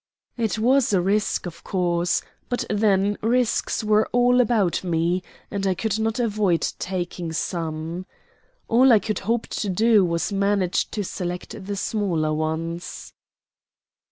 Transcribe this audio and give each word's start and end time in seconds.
It 0.35 0.57
was 0.57 0.93
a 0.93 0.99
risk, 0.99 1.45
of 1.45 1.63
course, 1.63 2.23
but 2.49 2.65
then 2.71 3.19
risks 3.21 3.83
were 3.83 4.07
all 4.11 4.41
about 4.41 4.83
me, 4.83 5.21
and 5.51 5.67
I 5.67 5.75
could 5.75 5.99
not 5.99 6.17
avoid 6.19 6.61
taking 6.79 7.31
some. 7.33 8.07
All 8.67 8.91
I 8.91 8.97
could 8.97 9.19
hope 9.19 9.45
to 9.49 9.69
do 9.69 10.03
was 10.03 10.29
to 10.29 10.33
manage 10.33 10.89
to 10.89 11.03
select 11.03 11.63
the 11.67 11.75
smaller 11.75 12.33
ones. 12.33 13.13